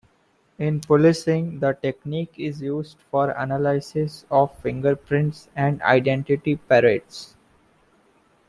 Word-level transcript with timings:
In 0.57 0.79
policing, 0.79 1.59
the 1.59 1.73
technique 1.73 2.33
is 2.35 2.59
used 2.59 2.97
for 3.11 3.29
analysis 3.37 4.25
of 4.31 4.51
fingerprints 4.57 5.47
and 5.55 5.79
identity 5.83 6.55
parades. 6.55 7.35